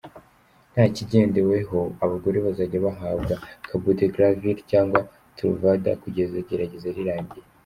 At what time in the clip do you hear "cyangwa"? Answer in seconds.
4.71-4.99